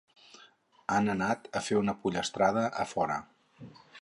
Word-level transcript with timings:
Han 0.95 1.11
anat 1.15 1.47
a 1.61 1.63
fer 1.67 1.79
una 1.83 1.97
pollastrada 2.07 2.65
a 2.85 2.91
fora. 2.97 3.23